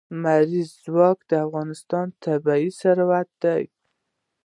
لمریز 0.19 0.69
ځواک 0.85 1.19
د 1.29 1.31
افغانستان 1.45 2.07
طبعي 2.23 2.67
ثروت 2.79 3.29
دی. 3.43 3.63